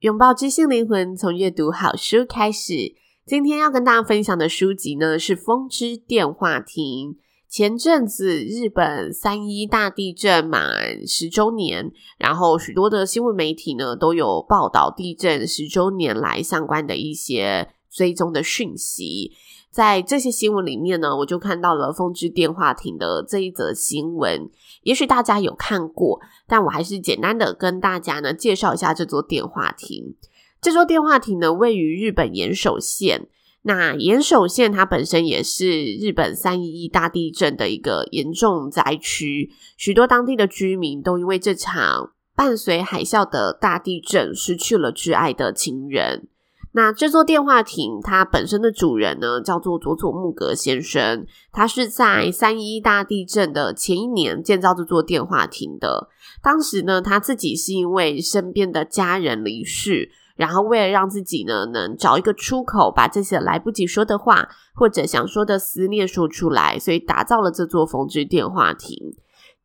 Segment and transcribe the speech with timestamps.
[0.00, 2.94] 拥抱知性灵魂，从阅读好书开始。
[3.26, 7.10] 今天要跟大家分享的书籍呢，是《风之电话亭》。
[7.50, 19.32] 前阵子日本三一大地震满十周年，然后许多的新闻媒体呢都有报道地震十周年来相关的一些追踪的讯息。
[19.70, 24.50] 在这些新闻里面呢，我就看到了《风之电话亭》的这一则新闻。
[24.82, 30.16] 也许大家有看过，但我还是简单的跟大家呢介绍一下这座电话亭。
[30.60, 33.28] 这座电话亭呢位于日本岩手县。
[33.62, 46.26] 那岩手县它本身也是日本三一一大地震的一个严重灾区，许多当地的居民都因为这场伴随海啸的大地震失去了挚爱的亲人。
[46.72, 51.26] 那这座电话亭，它本身的主人呢，叫做佐佐木格先生。
[51.50, 56.08] 他是在三一大地震的前一年建造这座电话亭的。
[56.40, 68.96] 当时呢，他自己是因为身边的家人离世，然后为了让自己呢能找一个出口，把这些来不及说的话或者想说的思念说出来，所以打造了这座风之电话亭。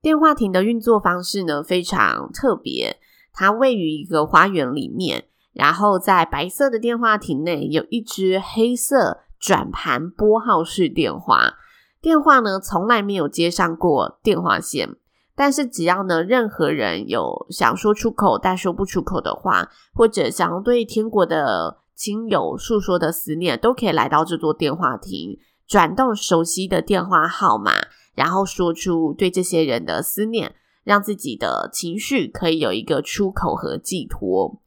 [0.00, 2.96] 电话亭的运作方式呢非常特别，
[3.34, 5.26] 它位于一个花园里面。
[5.54, 11.54] 然后在白色的电话亭内有一支黑色转盘拨号式电话，
[12.02, 14.96] 电话呢从来没有接上过电话线，
[15.36, 27.72] 但是只要呢任何人有想说出口但说不出口的话，或者想要对天国的亲友诉说的思念，都可以来到这座电话亭，转动熟悉的电话号码，
[28.16, 34.60] 然后说出对这些人的思念，让自己的情绪可以有一个出口和寄托。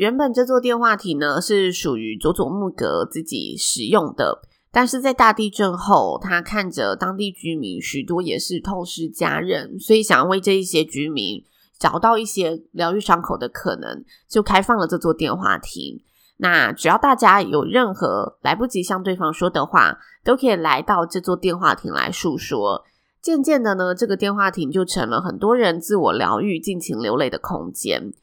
[0.00, 4.40] 原本这座电话亭呢是属于佐佐木格自己使用的，
[4.72, 11.44] 但是在大地震后，他看着当地居民许多也是痛失家人，所以想要为这一些居民
[11.78, 16.00] 找到一些疗愈伤口的可能，就开放了这座电话亭。
[16.38, 22.84] 那只要大家有任何来不及向对方说的话，都可以来到这座电话亭来诉说。
[23.20, 28.14] 渐渐的呢，这个电话亭就成了很多人自我疗愈、尽情流泪的空间。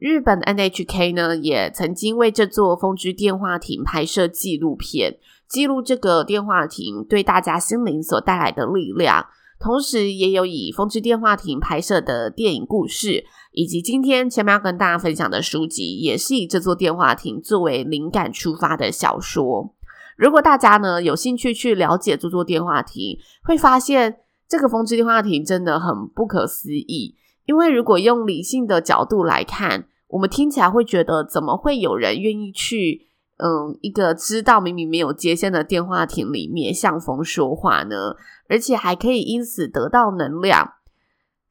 [0.00, 9.26] 日本 NHK 呢，也曾经为这座风之电话亭拍摄纪录片，记录这个电话亭对大家心灵所带来的力量。
[9.58, 19.74] 同时，也有以风之电话亭拍摄的电影故事，以及今天前面要跟大家分享的书籍，也是以这座电话亭作为灵感出发的小说。
[20.16, 27.16] 如果大家呢有兴趣去了解这座电话亭，会发现这个风之电话亭真的很不可思议。
[27.46, 38.16] 因为如果用理性的角度来看，我们听起来会觉得，怎么会有人愿意去，嗯，一个知道明明没有接线的电话亭里面向风说话呢？
[38.48, 40.72] 而且还可以因此得到能量，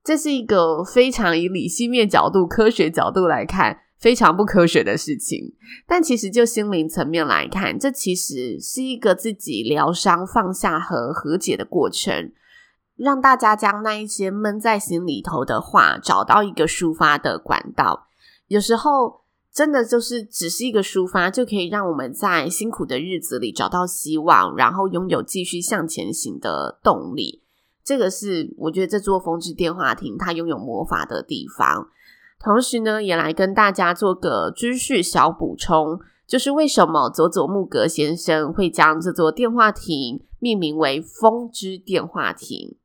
[0.03, 5.53] 这是一个非常以理性面角度、科学角度来看非常不科学的事情。
[5.87, 12.33] 但其实就心灵层面来看，这其实是一个自己疗伤、放下和和解的过程。
[12.97, 18.08] 让大家将那一些闷在心里头的话，找到一个抒发的管道。
[18.49, 19.21] 有时候，
[19.53, 27.43] 真的就是只是一个抒发，就可以让我们在辛苦的日子里找到希望，然后拥有继续向前行的动力。
[27.83, 31.87] 这个是我觉得这座风之电话亭它拥有魔法的地方。
[32.39, 42.77] 同时呢，也来跟大家做个知识小补充，就是为什么佐佐木格先生会将这座电话亭命名为风之电话亭。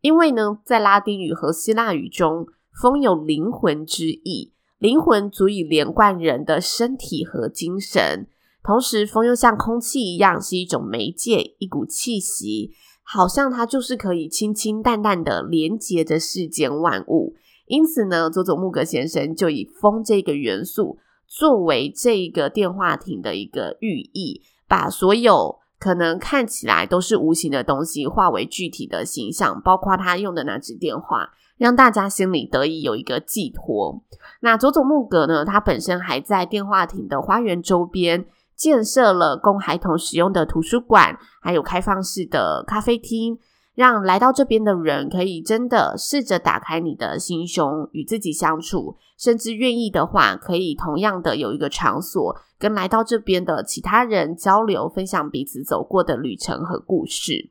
[0.00, 8.26] 因为呢，在拉丁语和希腊语中，风有灵魂之意，灵魂足以连贯人的身体和精神。
[8.62, 17.34] 同时，风又像空气一样，是一种媒介，一股气息，好像它就是可以清清淡淡的连接着世间万物。
[17.66, 25.58] 因此呢，佐佐木格先生就以风这个元素作为这个电话亭的一个寓意，把所有。
[25.78, 34.02] 可能看起来都是无形的东西，化为具体的形象，包括他用的那支电话，让大家心里得以有一个寄托。
[34.40, 43.38] 那佐佐木格呢，他本身还在电话亭的花园周边建设了供孩童使用的图书馆，还有开放式的咖啡厅，
[43.74, 57.50] 让来到这边的人可以真的试着打开你的心胸，与自己相处，甚至愿意的话，可以同样的有一个场所，跟来到这边的其他人交流，分享彼此走过的旅程和故事。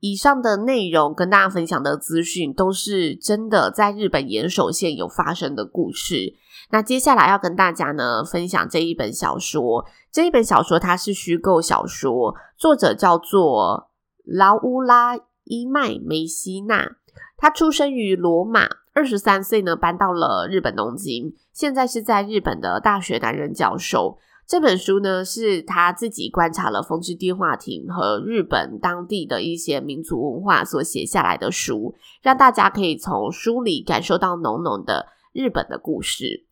[0.00, 6.34] 以上的内容跟大家分享的资讯，都是真的在日本岩手县有发生的故事。
[6.70, 13.90] 那接下来要跟大家呢分享这一本小说，这一本小说它是虚构小说，作者叫做
[14.24, 16.96] 劳乌拉伊麦梅西纳，
[17.36, 24.18] 他出生于罗马，二十三岁呢搬到了日本东京，现在是在日本的大学担任教授。
[24.48, 36.46] 这本书呢是他自己观察了风之电话亭和日本当地的一些民族文化所写下来的书，让大家可以从书里感受到浓浓的日本的故事。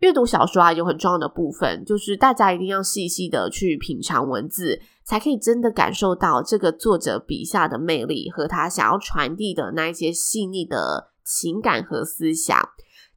[0.00, 12.70] 阅读小说啊，有很重要的部分，就是大家一定要细细的去品尝文字，才可以真的感受到这个作者笔下的魅力和他想要传递的那一些细腻的情感和思想。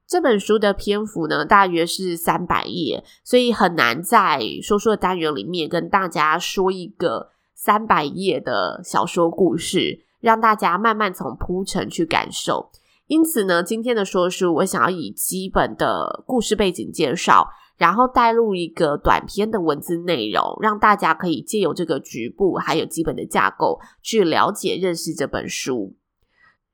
[0.09, 12.71] 这本书的篇幅呢，大约是三百页，所以很难在说书的单元里面跟大家说一个三百页的小说故事，让大家慢慢从铺陈去感受。
[13.06, 17.47] 因此呢，今天的说书，我想要以基本的故事背景介绍，
[17.77, 25.95] 然后带入一个短篇的文字内容，让大家可以借由这个局部还有基本的架构去了解认识这本书。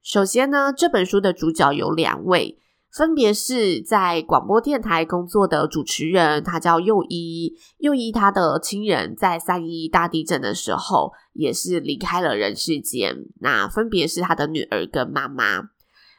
[0.02, 2.60] 首先呢，这本书的主角有两位，
[2.96, 7.54] 分别是在广播电台工作的主持人，他叫右一。
[7.80, 15.72] 右一他的亲人在三一大地震的时候也是离开了人世间，那分别是他的女儿跟妈妈。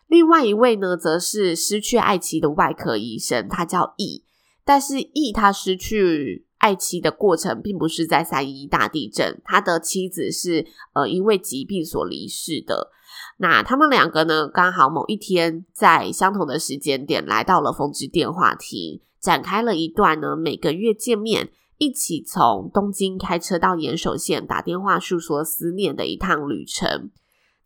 [0.06, 4.24] 另外一位呢，则是失去爱妻的外科医生，他叫义。
[4.62, 12.90] 但是义他失去爱妻的过程，并不是在三一大地震，他的妻子是呃因为疾病所离世的。
[13.38, 27.10] 那他们两个呢，刚好某一天在相同的时间点来到了风之电话亭，展开了一段呢每个月见面，一起从东京开车到岩手县打电话诉说思念的一趟旅程。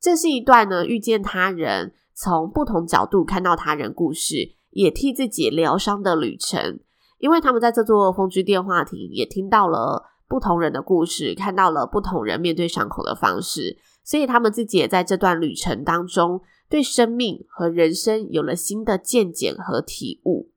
[0.00, 1.92] 这是一段呢遇见他人。
[2.12, 6.80] 从不同角度看到他人故事，也替自己疗伤的旅程。
[7.16, 13.78] 因为他们在这座风之电话亭，也听到了不同人的故事，看到了不同人面对伤口的方式，
[14.10, 20.50] 所以他们自己也在这段旅程当中，对生命和人生有了新的见解和体悟。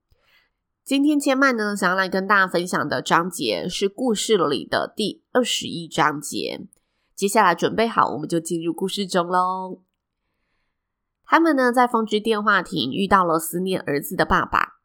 [0.83, 6.65] 今天千曼呢，想要来跟大家分享的章节是故事里的第二十一章节。
[7.13, 9.83] 接下来准备好，我们就进入故事中喽。
[11.23, 14.79] 他们呢，在风之电话亭遇到了思念儿子的爸爸。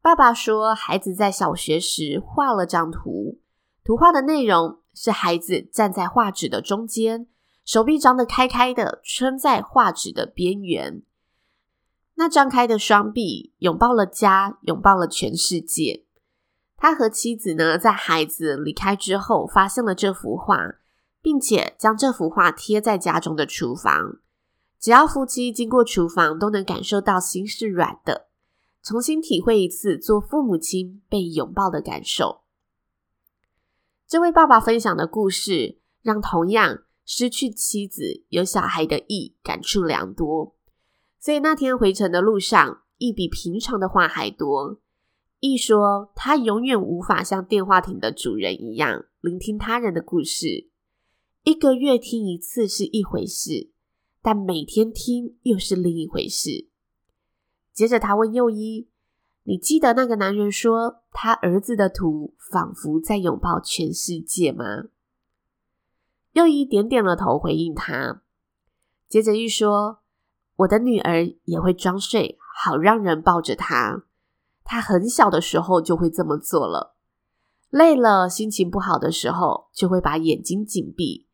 [0.00, 3.40] 爸爸说，孩子在小学时画了张图，
[3.82, 7.26] 图画的内容是孩子站在画纸的中间，
[7.64, 11.02] 手臂张得开开的，撑在画纸的边缘。
[12.14, 16.04] 那张开的双臂拥抱了家，拥抱了全世界。
[16.76, 20.58] 他和妻子呢，在孩子离开之后，发现了这幅画，
[21.22, 24.18] 并且将这幅画贴在家中的厨房。
[24.80, 28.26] 只要夫妻经过厨房，都能感受到心是软的，
[28.82, 32.40] 重新体会一次做父母亲被拥抱的感受。
[34.08, 40.54] 这位爸爸分享的故事，让同样失去妻子、有小孩的易感触良多。
[41.18, 44.80] 所以那天回程的路上，易比平常的话还多。
[45.40, 50.68] 易说，他永远无法像电话亭的主人一样聆听他人的故事，
[51.44, 53.70] 一个月听一次是一回事。
[54.24, 56.68] 但每天听又是另一回事。
[57.72, 58.88] 接着他问右一
[59.42, 64.64] ：“你记得那个男人说他儿子的图仿佛在拥抱全世界吗？”
[66.32, 68.22] 又一点点了头，回应他。
[69.08, 70.00] 接着一说
[70.56, 74.04] ：“我的女儿也会装睡，好让人抱着她。
[74.64, 76.96] 她很小的时候就会这么做了。
[77.70, 81.26] 累了、心情不好的时候，就会把眼睛紧闭，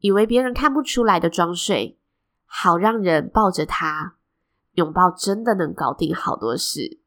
[0.00, 1.98] 以为别人看不出来的装睡。”
[2.48, 4.14] 好让人抱着她，
[4.74, 7.00] 拥抱真的能搞定好多事。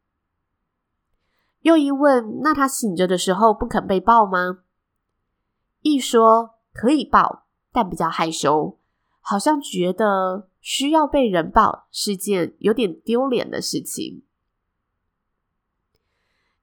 [1.61, 4.59] 又一问，那他醒着的时候不肯被抱吗？
[5.81, 7.43] 一说可以抱，
[7.73, 8.77] 但比较害羞，
[9.19, 14.23] 好像觉得需要被人抱是件有点丢脸的事情。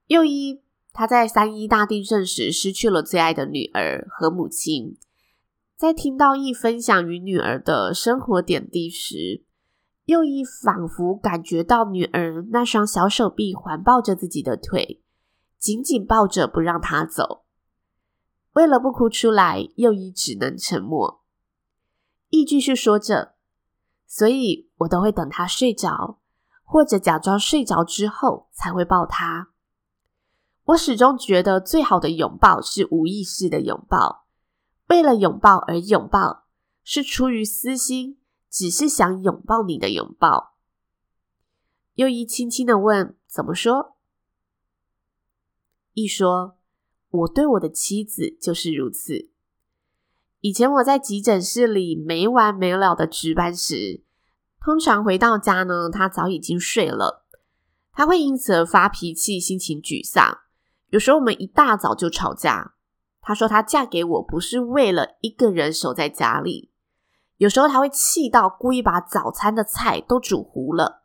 [0.07, 0.63] 又一
[0.95, 4.97] 他在三一大地震时失去了最爱的女儿和母亲。
[5.77, 9.43] 在听到一分享与女儿的生活点滴时，
[10.07, 15.03] 右一仿佛感觉到女儿那双小手臂环抱着自己的腿，
[15.59, 17.43] 紧紧抱着不让她走。
[18.57, 21.23] 为了不哭出来，又一只能沉默。
[22.31, 23.35] 一继续说着，
[24.07, 26.21] 所以我都会等他睡着，
[26.65, 29.51] 或者假装睡着之后才会抱他。
[30.65, 34.25] 我始终觉得最好的拥抱是无意识的拥抱，
[34.89, 36.47] 为了拥抱而拥抱，
[36.83, 38.19] 是出于私心，
[38.51, 40.55] 只是想拥抱你的拥抱。
[41.97, 43.97] 又一轻轻的问：“怎么说？”
[45.93, 46.56] 一说
[47.11, 49.31] ：“我对我的妻子就是如此。
[50.41, 54.03] 以前我在急诊室里没完没了的值班时，
[54.61, 57.25] 通常回到家呢，他早已经睡了。
[57.93, 60.39] 他会因此而发脾气，心情沮丧。
[60.91, 62.75] 有时候我们一大早就吵架。
[63.21, 66.71] 他说他嫁给我不是为了一个人守在家里。
[67.39, 71.03] 有时候他会气到故意把早餐的菜都煮糊了，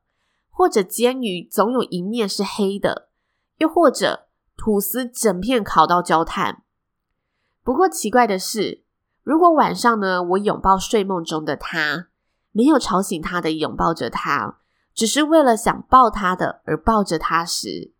[0.49, 3.09] 或者煎鱼总有一面是黑的，
[3.57, 4.27] 又或者
[4.61, 6.61] 吐司整片烤到焦炭。
[7.63, 8.83] 不过奇怪的是，
[9.23, 12.09] 如果晚上呢，我拥抱睡梦中的他，
[12.51, 14.59] 没有吵醒他的拥抱着他，
[14.93, 17.91] 只是为了想抱他的而抱着他时，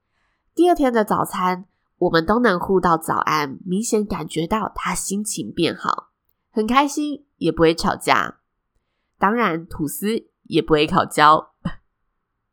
[0.54, 1.66] 第二天的早餐，
[1.98, 6.12] 我们都能互道早安，明显感觉到他心情变好，
[6.52, 8.36] 很开心，也不会吵架。
[9.18, 11.54] 当然，吐司也不会烤焦。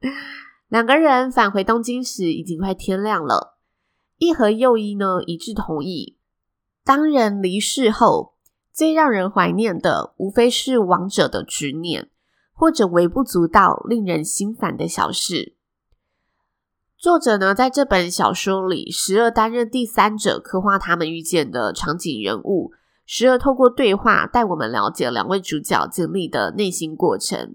[0.69, 3.58] 两个人返回东京时，已经快天亮了。
[4.19, 6.17] 一和又一呢，一致同意，
[6.85, 8.35] 当人离世后，
[8.73, 12.11] 最让人怀念的，无非是亡者的执念，
[12.53, 15.55] 或者微不足道、令人心烦的小事。
[16.97, 22.73] 作者呢，在这本小说里，时而担任第三者，刻画他们遇见的场景人物；
[23.07, 27.55] 时而透过对话，带我们了解两位主角经历的内心过程。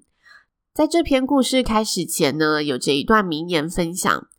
[0.74, 4.30] 在这篇故事开始前呢，有着一段名言分享，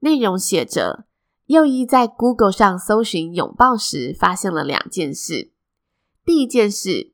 [0.00, 1.04] 内容写着：
[1.46, 5.52] 右一在 Google 上搜寻拥抱时，发现了两件事。
[6.24, 7.12] 第一件事，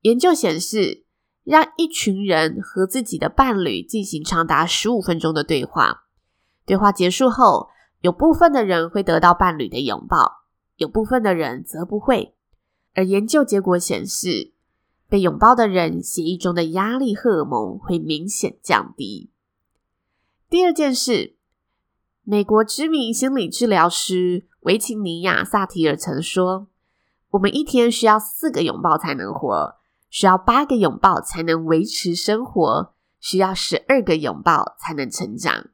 [0.00, 1.04] 研究显示，
[1.44, 6.06] 让一群人和自己的伴侣进行长达十五分钟的对话。
[6.64, 7.68] 对话结束后，
[8.00, 10.42] 有部分的人会得到伴侣的拥抱，
[10.76, 12.34] 有部分的人则不会。
[12.94, 14.52] 而研究结果显示，
[15.08, 19.30] 被拥抱的人血液中的压力荷尔蒙会明显降低。
[20.50, 21.35] 第二件事，
[22.28, 26.66] 美国知名心理治疗师维琴尼亚·萨提尔曾说
[27.30, 29.76] ：“我们一天需要四个拥抱才能活，
[30.10, 35.68] 需要八个拥抱才能维持生活，需要十二个拥抱才能成长。”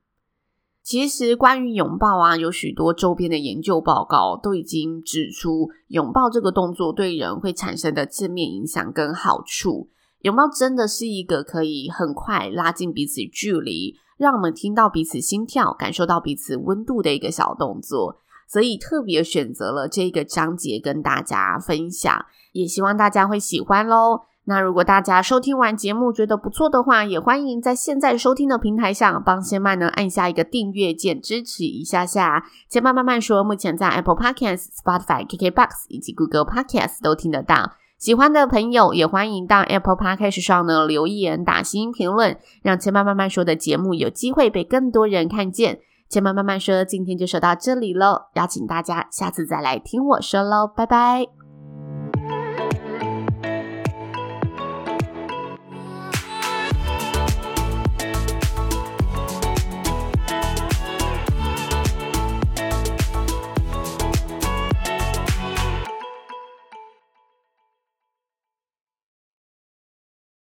[0.85, 9.89] 其实，关于拥抱啊，有许多周边的研究报告都已经指出，拥抱这个动作对人会产生的正面影响跟好处。
[10.19, 18.19] 拥抱真的是一个可以很快拉近彼此距离，让我们听到彼此心跳，感受到彼此温度的一个小动作。
[18.47, 24.23] 所以特别选择了这个章节跟大家分享，也希望大家会喜欢喽。
[24.45, 32.45] 那如果大家收听完节目觉得不错的话，也欢迎在现在收听的平台上帮千嫚呢按下一个订阅键，支持一下下。
[32.69, 37.73] 千嫚慢慢说，目前在 Apple Podcasts、Spotify、KKBox 以及 Google Podcasts 都听得到。
[38.03, 45.79] 喜欢的朋友也欢迎到 Apple Podcast 上呢留言打新评论，让千嫚慢慢说的节目有机会被更多人看见。
[46.09, 51.42] 千嫚慢慢说，今天就说到这里喽，邀请大家下次再来听我说喽，拜拜。